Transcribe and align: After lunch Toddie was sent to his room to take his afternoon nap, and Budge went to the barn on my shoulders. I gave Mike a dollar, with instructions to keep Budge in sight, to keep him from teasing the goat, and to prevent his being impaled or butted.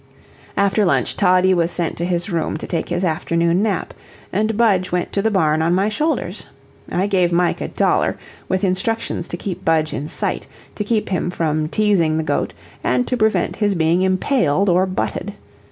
After 0.57 0.83
lunch 0.83 1.15
Toddie 1.15 1.53
was 1.53 1.69
sent 1.69 1.95
to 1.97 2.05
his 2.05 2.31
room 2.31 2.57
to 2.57 2.65
take 2.65 2.89
his 2.89 3.03
afternoon 3.03 3.61
nap, 3.61 3.93
and 4.33 4.57
Budge 4.57 4.91
went 4.91 5.11
to 5.13 5.21
the 5.21 5.29
barn 5.29 5.61
on 5.61 5.75
my 5.75 5.89
shoulders. 5.89 6.47
I 6.91 7.05
gave 7.05 7.31
Mike 7.31 7.61
a 7.61 7.67
dollar, 7.67 8.17
with 8.49 8.63
instructions 8.63 9.27
to 9.27 9.37
keep 9.37 9.63
Budge 9.63 9.93
in 9.93 10.07
sight, 10.07 10.47
to 10.73 10.83
keep 10.83 11.09
him 11.09 11.29
from 11.29 11.67
teasing 11.67 12.17
the 12.17 12.23
goat, 12.23 12.51
and 12.83 13.05
to 13.07 13.15
prevent 13.15 13.57
his 13.57 13.75
being 13.75 14.01
impaled 14.01 14.69
or 14.69 14.87
butted. 14.87 15.35